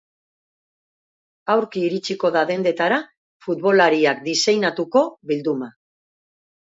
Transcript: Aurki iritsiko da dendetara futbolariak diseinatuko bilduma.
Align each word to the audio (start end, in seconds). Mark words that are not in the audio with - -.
Aurki 1.55 1.83
iritsiko 1.89 2.31
da 2.37 2.43
dendetara 2.53 2.99
futbolariak 3.47 4.25
diseinatuko 4.31 5.05
bilduma. 5.33 5.69